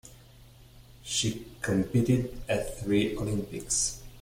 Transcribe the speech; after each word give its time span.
She 1.03 1.45
competed 1.61 2.33
at 2.49 2.79
three 2.79 3.15
Olympics. 3.15 4.01